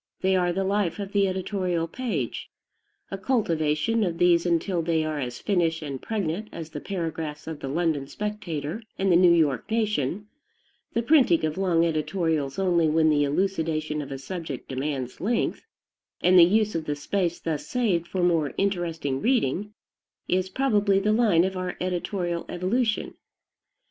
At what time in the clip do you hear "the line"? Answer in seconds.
20.97-21.43